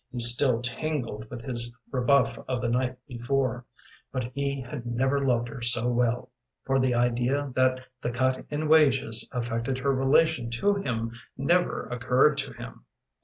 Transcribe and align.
He 0.11 0.19
still 0.19 0.63
tingled 0.63 1.29
with 1.29 1.43
his 1.43 1.71
rebuff 1.91 2.39
of 2.47 2.59
the 2.59 2.69
night 2.69 2.97
before, 3.07 3.65
but 4.11 4.23
he 4.33 4.59
had 4.59 4.83
never 4.83 5.23
loved 5.23 5.47
her 5.49 5.61
so 5.61 5.87
well, 5.89 6.31
for 6.65 6.79
the 6.79 6.95
idea 6.95 7.51
that 7.55 7.81
the 8.01 8.09
cut 8.09 8.43
in 8.49 8.67
wages 8.67 9.29
affected 9.31 9.77
her 9.77 9.93
relation 9.93 10.49
to 10.49 10.73
him 10.73 11.11
never 11.37 11.85
occurred 11.85 12.39
to 12.39 12.51
him. 12.51 12.83